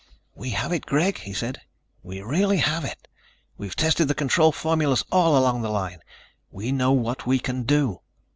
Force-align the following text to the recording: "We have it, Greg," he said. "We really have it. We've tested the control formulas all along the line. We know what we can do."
"We 0.33 0.49
have 0.57 0.71
it, 0.71 0.87
Greg," 0.87 1.19
he 1.19 1.31
said. 1.31 1.61
"We 2.01 2.23
really 2.23 2.57
have 2.57 2.83
it. 2.83 3.07
We've 3.59 3.75
tested 3.75 4.07
the 4.07 4.15
control 4.15 4.51
formulas 4.51 5.05
all 5.11 5.37
along 5.37 5.61
the 5.61 5.69
line. 5.69 5.99
We 6.49 6.71
know 6.71 6.91
what 6.91 7.27
we 7.27 7.37
can 7.37 7.65
do." 7.65 8.01